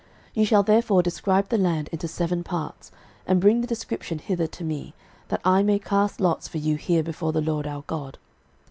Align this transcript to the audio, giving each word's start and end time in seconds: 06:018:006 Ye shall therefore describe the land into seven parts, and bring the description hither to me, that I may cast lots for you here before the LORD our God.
06:018:006 0.29 0.31
Ye 0.33 0.45
shall 0.45 0.63
therefore 0.63 1.03
describe 1.03 1.49
the 1.49 1.59
land 1.59 1.87
into 1.89 2.07
seven 2.07 2.43
parts, 2.43 2.91
and 3.27 3.39
bring 3.39 3.61
the 3.61 3.67
description 3.67 4.17
hither 4.17 4.47
to 4.47 4.63
me, 4.63 4.95
that 5.27 5.41
I 5.45 5.61
may 5.61 5.77
cast 5.77 6.19
lots 6.19 6.47
for 6.47 6.57
you 6.57 6.75
here 6.75 7.03
before 7.03 7.31
the 7.33 7.39
LORD 7.41 7.67
our 7.67 7.83
God. 7.85 8.17